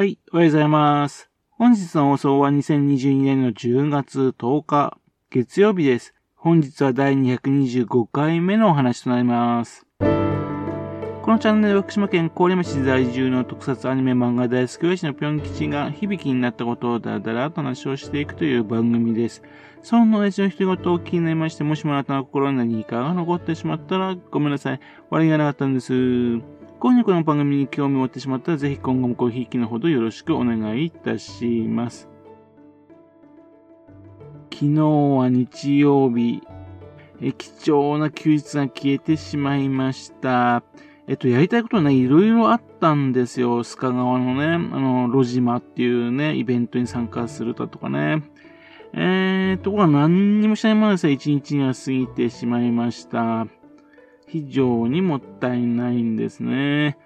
[0.00, 1.28] はい、おはようございます。
[1.50, 4.96] 本日の放送は2022年の10月10日、
[5.28, 6.14] 月曜日です。
[6.36, 9.86] 本日は第225回目のお話となります。
[9.98, 19.42] このチャンネルは福島県郡山市在住の特撮アニメ漫画大好き親父のぴょん吉が響きになったことをだらだらと話をしていくという番組です。
[19.82, 24.80] その親父の一言を気になりまして、もしもあなたの心に何かが残ってしまったらごめんなさい。
[25.10, 26.59] 悪いがなかったんです。
[26.80, 32.08] 今夜この番組に興味を持ってしまったら、ぜひ今後もごひいきのほどよろしくお願いいたします。
[34.50, 36.40] 昨日は日曜日、
[37.20, 40.62] え貴重な休日が消えてしまいました。
[41.06, 43.62] えっと、やりたいことはね、いろいろあったんですよ。
[43.62, 48.22] 須賀川のね、あの、路島っていうね、イベントに参加するだとかね。
[48.94, 53.46] えー、ところが何にもしないままですね、一日が過ぎてしまいました。
[54.30, 56.96] 非常にもったいないんですね。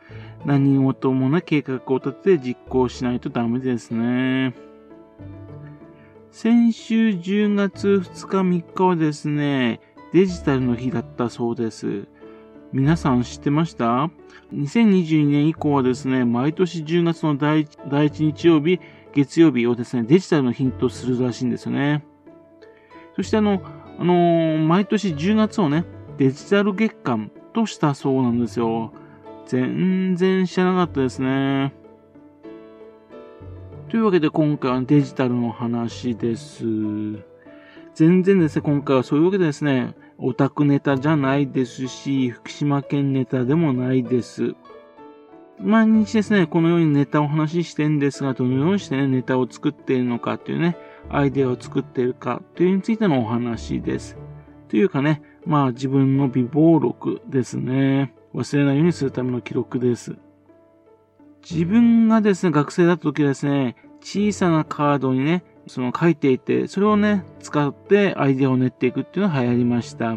[0.45, 4.55] 何事もな計画を立てて実行しないとダメですね。
[6.30, 9.81] 先週10月2日3日はですね、
[10.12, 12.06] デジタルの日だったそうです。
[12.72, 14.11] 皆さん知ってました
[14.53, 18.81] ?2022 年以降はですね、毎年10月の第1日曜日、
[19.14, 22.05] 月曜日をですね、デジタルの日とするらしいんですよね。
[23.16, 23.62] そしてあの、
[23.98, 25.84] あのー毎年10月をね、
[26.16, 28.92] デジタル月間としたそうなんですよ。
[29.46, 31.74] 全然知らなかったですね。
[33.88, 36.64] というわけで今回はデジタルの話です。
[37.94, 44.54] 全然ですね、今回はそういうわけでですね、オタクネタじゃないですし、福島県ネタでもないです。
[45.60, 50.76] 毎日ですね、このようにネタを話ししてんですが、どのようにしてね、ネタを作っているのかっていうね、
[51.08, 54.16] アイデアを作っているかというについてのお話です。
[54.68, 58.14] というかね、まあ自分の備忘録ですね。
[58.34, 60.17] 忘れないようにするための記録です。
[61.48, 70.17] 自分がですね、学生だった時はですね、小さなカードにね、その書いていて、それをね、使ってアイデアを練っていくっていうのが流行りました。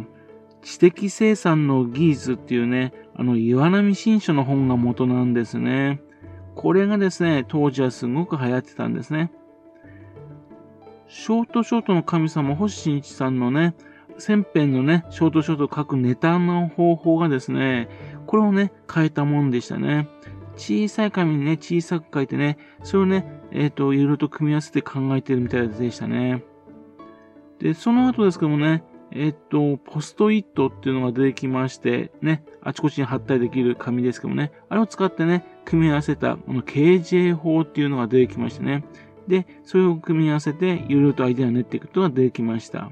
[0.62, 6.02] 知的生産の技術っていうね、あの岩波新書の本が元なんですね。
[6.56, 9.32] これがですね、当時はすごく流行ってたんですね。
[11.08, 13.76] ショートショートの神様星新一さんのね、
[14.20, 17.90] 千編のね、ショートショート書くネタの方法がですね、
[18.26, 20.08] これをね、変えたもんでしたね。
[20.56, 26.44] 小さい紙にね、小さく書いてね、それをね、えっ、と、いろいろと組み合わせて考えてるみたいでしたね。
[27.60, 38.84] で、その後ですけどもね、えっ、と、ポストイットっていうのが出てきまして、ね、あちこちに貼ったりできる紙ですけどもね、あれを使ってね、組み合わせた、この KJ 法っていうのが出てきましてね。
[39.28, 42.92] で、それを組み合わせて、いろいろとアイデアを練っていくことが出てきました。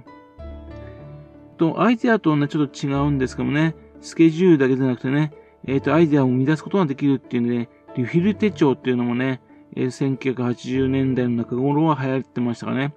[1.56, 5.34] と、アイデアとはね、ちょっと違うんですけどもね、スケジュールだけじゃなくてね、
[5.68, 9.42] えっ、と、アイデアを生み出すことができるっていうので、リフィル手帳っていうのもね、
[9.76, 12.94] えー1980年代の中頃は流行ってましたからね。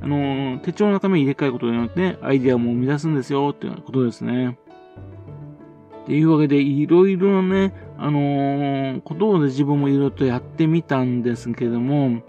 [0.00, 4.58] あのー手帳の中身入れ替えることによって、アイデアも生み出すんですよ、っていうことですね。
[6.04, 12.22] っていうわけで、いろいろなね、あのことで自分もいろいろとやってみたんですけども、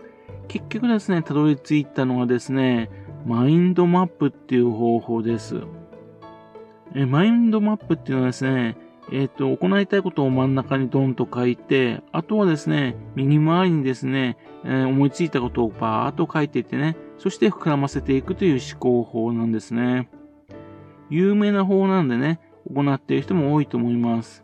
[0.48, 2.90] 結局ですね、たどり着いたのがですね、
[3.26, 5.62] マインドマップっていう方法です。
[6.94, 8.78] えマインドマップっていうのはですね、
[9.12, 20.10] えっ、と、行いたいことを真ん中にドンと書いて、あとはですね、右回りにですね、えー思いついたことをバーっと書いていってね、そして膨らませていくという思考法なんですね。
[21.10, 22.40] 有名な方なんでね、
[22.74, 24.44] 行っている人も多いと思います。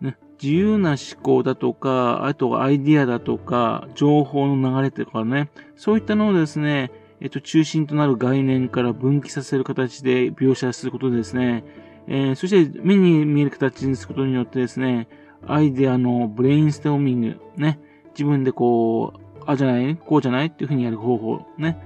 [0.00, 6.90] ね、自由な思考だとか、あとアイディアだとか、情報の流れとかね、そういったのをですね、
[7.20, 11.64] えっと、中心となる概念から分岐させる形で描写することでですね、
[12.06, 15.08] えーそして目に見える形にすることによってですね、
[15.46, 17.78] アイデアのブレインストーミング、ね、
[18.10, 21.78] 自分でこう、あ、じゃないこうじゃないっていうふうにやる方法、ね。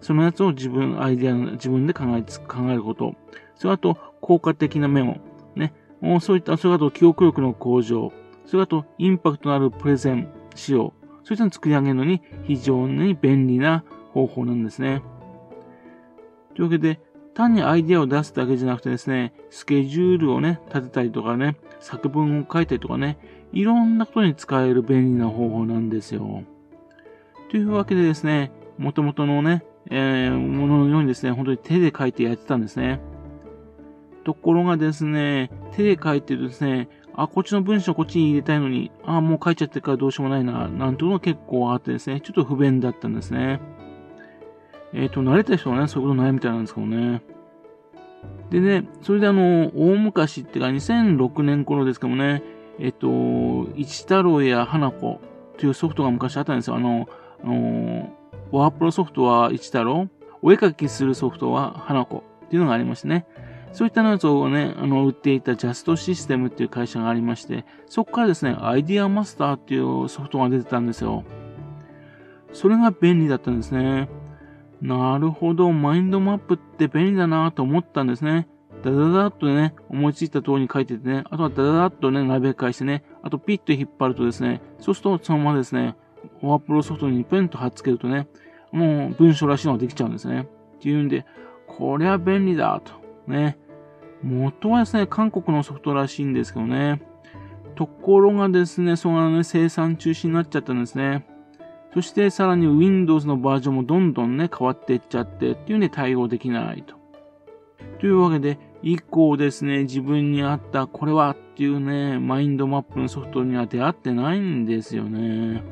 [0.00, 3.14] そのやつを自分、アイデアの自分で考え、考えること。
[3.54, 5.18] それあと、効果的なメモ、
[5.54, 5.72] ね。
[6.20, 8.12] そういった、それあと、記憶力の向上。
[8.46, 10.92] それあと、インパクトのあるプレゼン、仕様。
[11.22, 15.02] そういったのを作り上げるのに非常に便利な方法なんですね。
[16.54, 17.00] というわけで、
[17.34, 23.18] 単にアイデアを出すだけじゃなくてですね、スケジュールをね、立てたりとかね、作文を書いたりとかね、
[23.52, 26.44] いろんなことに使える便利な方法なんですよ。
[27.50, 33.00] というわけでですね、元々のね、えー、もののようにですね、本当に手で書いてやってたんですね。
[34.24, 43.60] ところがですね、手で書いてるとですね、あ、こっちの文章こっちに入れたいのに、あ、もう書いちゃってるからどうしようもないな、なんていうのが結構あってですね、ちょっと不便だったんですね。
[44.94, 47.22] えっ、と、慣れた人はね、そういうことないみたいなんですけどね。
[48.50, 52.42] でね、それであの、大昔っていうか2006年頃ですけどもね、
[52.78, 56.76] えっ、と、一太郎や花子とというソフトが昔あったんですよ。
[56.76, 57.08] あの、
[57.44, 58.12] あの
[58.50, 60.08] ワープロソフトは一太郎、
[60.42, 63.26] お絵かきするソフトは花子っていうのがありましてね。
[63.72, 71.22] そういったやつをね、あの、売っていたジャストシステムっていう会社がありまして、そこからですね、アイディアマスターっていうソフトが出てたんですよ。
[72.52, 74.08] それが便利だったんですね。
[74.82, 78.48] なるほど、マインドマップって便利だなと思ったんですね。
[78.82, 85.94] ダダダッとね、思いついた通りに書いててね、あとはダダダッとね、鍋返してね、あとピッと引っ張るとですね、そうするとそのままですね、
[86.42, 88.26] ワープロソフトにペンと貼っつけるとね、
[88.72, 90.48] もう文章らしいのができちゃうんですね。
[90.76, 91.24] っていうんで、
[91.68, 92.92] これは便利だと。
[93.30, 93.58] ね。
[94.24, 97.02] 元はですね、韓国のソフトらしいんですけどね。
[97.76, 101.24] ところがですね、そのね、生産中止になっちゃったんですね。
[101.94, 106.94] そしてさらに Windows のバージョンもどんどんね、変わっていっちゃってっていうんで対応できないと。
[108.00, 115.62] というわけで、以降ですね、自分に合ったこれはっていうね、マインドマップのソフトには出会ってないんですよね。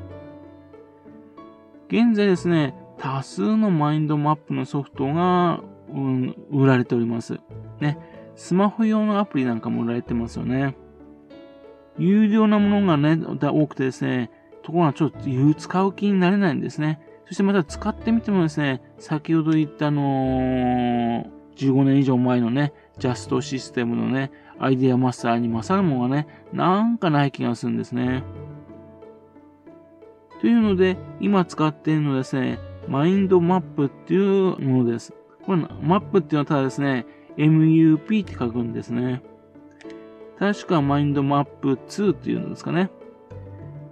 [1.88, 5.60] 現在ですね、多数のマインドマップのソフトが、
[5.92, 7.40] うん、売られております。
[7.80, 7.98] ね。
[8.36, 10.76] スマホ用のアプリなんかも売られてますよね。
[11.98, 14.30] 有料なものがね、多くてですね、
[14.62, 15.18] ところがちょっと
[15.54, 17.00] 使う気になれないんですね。
[17.26, 28.24] そしてまた使ってみてもですね、先ほど言ったあのー、15年以上前のね、ジャストシステムのね、アイデアマスターに勝るものがね、なんかない気がするんですね。
[30.40, 32.58] というので、今使っているのはですね、
[32.88, 35.14] マインドマップっていうものです。
[35.42, 37.06] これ、マップっていうのはただですね、
[37.36, 39.22] MUP って書くんですね。
[40.38, 42.90] 確かマインドマップ2っていうんですかね。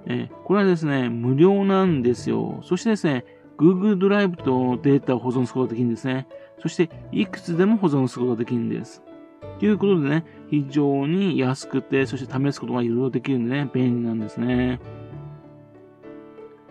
[0.08, 2.60] えこれはですね、無料なんですよ。
[2.62, 3.24] そしてですね、
[3.58, 6.26] Google ドライブとデータを保存することができるんですね。
[6.60, 9.02] そして、いくつでも保存することができるんです。
[9.58, 14.80] ということでね、非常に安くて、そして試すことがいろいろできるんでね、便利なんですね。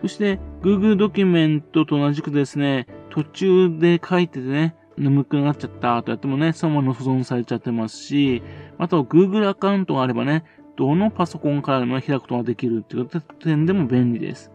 [0.00, 8.42] そして、Google ドキュメントと同じくですね、途中で書いててね、眠くなっちゃったとやってもね、そのまま保存されちゃってますし、
[8.78, 10.44] あと Google アカウントがあればね、
[10.78, 13.08] どのパソコンからでも開くことができるっていう
[13.40, 14.52] 点でも便利です。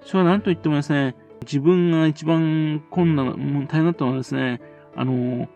[0.00, 4.62] それは何と言ってもですね、自分が一番困難、大変だったのはですね、
[4.96, 5.46] あの、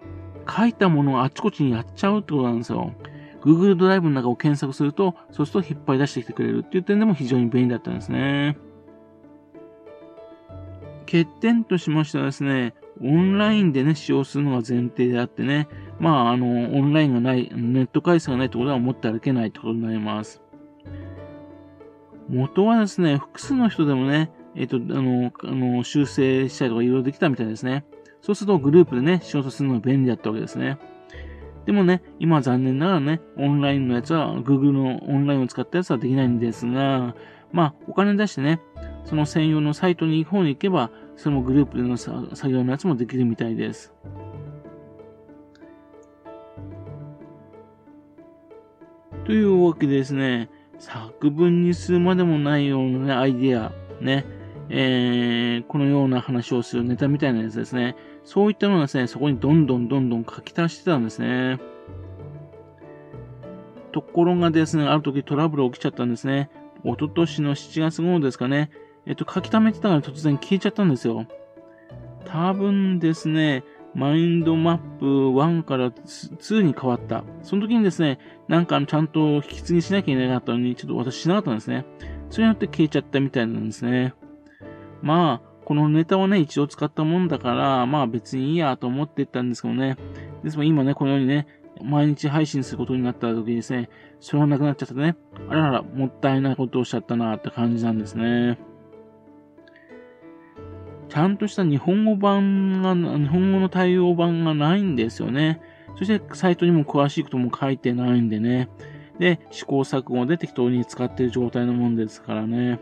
[0.46, 2.92] 書いたものをあちこちにやっちゃうってことなんですよ。
[3.40, 8.58] Google ドライブの中を検索すると、そうすると引っ張り出してきてくれるっていう点でも非常に便利だったんですね。
[11.06, 15.68] 欠点としましてはですね、オンラインでね、使用するのが前提であってね、
[16.02, 20.42] まあ、あの、オンラインがない、ネット回線がないってことは思って歩けないってことになります。
[22.28, 27.84] 元はですね、複数の人でもね、えっ、と、あの、あの、修正したりとかいろいろできたみたいですね。
[28.20, 30.76] そうするとグループでね、仕事するのが便利だったわけですね。
[31.66, 37.14] でもね、今残念ながらね、オンラインのやつは、Google のオンラインを使ったやつはできないんですが、
[37.52, 38.60] まあ、お金出してね、
[39.04, 43.92] その専用のサイトに行く方に行けば、そのグループでの作業のやつもできるみたいです。
[49.24, 50.48] というわけでですね、
[50.78, 54.26] 作文にするまでもないような、ね、アイディア、ね、
[54.68, 57.94] えー、このような話をするネタみたいなやつですね。
[58.24, 61.60] そういったのがですね、そこにどんどんどんどん書き足してたんですね。
[63.92, 66.50] ところがですね、ある時トラブル起きちゃったんですね。
[66.84, 68.70] 一昨年の7月頃ですかね。
[69.06, 71.26] えっと、書き溜めてたから突然消えちゃったんですよ。
[72.24, 73.62] 多分ですね、
[73.94, 77.24] マインドマップ1から2に変わった。
[77.42, 78.18] その時にですね、
[78.48, 81.84] なんかちゃんと引き継ぎしなきゃいけなかったのに、ちょっと私しなかったんですね。
[82.30, 84.14] それによって消えちゃったみたいなんですね。
[85.02, 89.96] まあ、このネタをね、一度使ったもんだから、まあ別にいいやと思ってたんですけどね。
[90.42, 91.46] ですも今ね、このようにね、
[91.82, 93.88] 毎日配信することになった時にですね、
[94.20, 95.16] それがなくなっちゃってね、
[95.48, 98.58] あらら、もったいないことをしちゃったなって感じなんですね。
[101.12, 105.60] ちゃんとした日本語版が、日本語の対応版がないんですよね。
[105.98, 108.70] そしてサイトにも詳しいことも書いてないんでね。
[109.18, 112.80] で、試行錯誤で適当に使っている状態のもんですからね。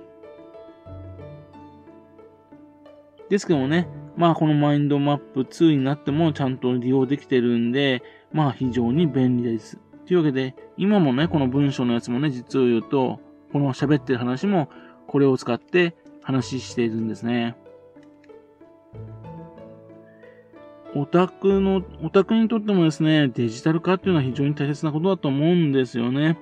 [3.29, 8.01] ですけどもね、まあこのマインドマップ2になってもちゃんと利用できてるんで、
[8.33, 9.77] まあ非常に便利です。
[10.07, 13.19] というわけで、今もね、この文章のやつもね、実を言うと、
[13.53, 14.69] この喋ってる話も
[15.09, 17.57] これを使って話しているんですね。
[20.95, 26.39] オタクの、オタクにとってもですね、デジタル化っていうのは非常に大切なことだと思うんですよね。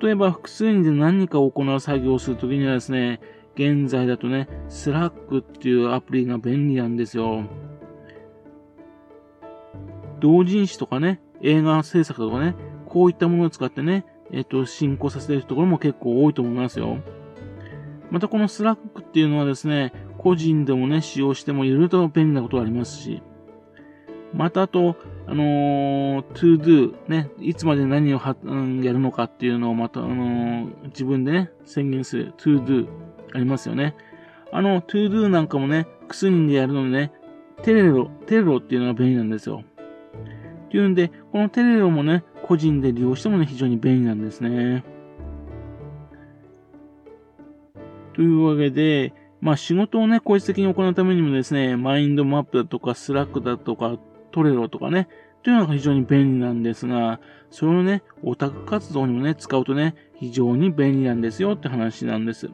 [0.00, 3.20] 例えば複数人で何かを行う作業をするときにはですね、
[3.54, 7.44] 現在だとね、 Slack っていうアプリが便利なんですよ。
[10.20, 12.54] 同人誌とかね、映画制作とかね、
[12.86, 16.98] こういったものを使ってね、えっ、と、進行させているところも結構多いと思いますよ。
[18.10, 23.22] またこの Slack っていうのはですね、個人でもね、使用してもいろいろと便利なことがありますし、
[24.34, 24.96] またあと、
[25.26, 32.88] あのー、to do ね、いつまで何をは、うん、やるのかっていうのをまた、あのー、自分でね、宣言する to do
[33.34, 33.96] ありますよね。
[34.52, 37.12] あの to do なんかもね、複数人でやるのにね、
[37.62, 39.62] Trello、Trello っていうのが便利なんですよ。
[40.66, 44.84] っていうんで、この Trello もね、個人で利用してもね、非常に便利なんですね。
[48.14, 53.98] というわけで、まあ仕事をね、効率的に行うためにもですね、マインドマップだとか、 Slack だとか、
[54.30, 55.08] Trello とかね、
[55.42, 57.20] というのが非常に便利なんですが、
[57.50, 62.50] それをね、オタク活動にもね、使うとね、非常に便利なんですよって話なんです。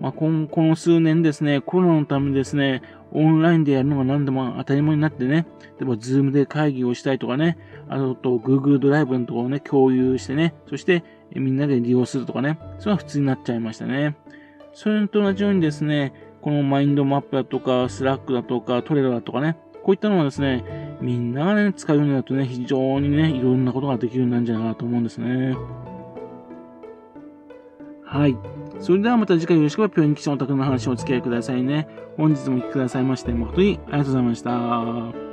[0.00, 5.46] まあ、この数年ですね、コロナのためですね、オンラインでやるのが何でも当たり前になってね、
[5.78, 11.02] 例えば、 Zoom で会議をしたりとかね、あと、Google ドライブのところをね、共有してね、そして
[11.34, 14.16] みんなで利用するとかね、それは普通になっちゃいましたね。
[14.72, 16.12] それと同じようにですね、
[16.42, 19.56] このマインドマップだとか、 Slack だとか、 Trello だとかね、
[19.88, 25.56] こういったのはですね、みんながね、使うようになるとね、非常にね、いろんなことができるようになるんじゃないかなと思うんですね。
[28.04, 28.36] はい。
[28.80, 31.88] それではまた次回よろしければ、ピョン吉のお宅の話をお付き合いくださいね。
[32.18, 35.27] 本日もお聴きくださいまして、誠にありがとうございました。